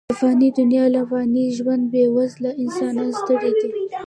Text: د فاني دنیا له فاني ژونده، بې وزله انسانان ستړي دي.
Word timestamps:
د 0.09 0.11
فاني 0.19 0.49
دنیا 0.59 0.85
له 0.95 1.01
فاني 1.09 1.45
ژونده، 1.57 1.87
بې 1.91 2.03
وزله 2.15 2.51
انسانان 2.63 3.09
ستړي 3.19 3.51
دي. 3.59 3.69